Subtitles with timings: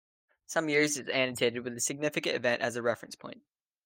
[0.47, 3.43] Some years is annotated with a significant event as a reference point.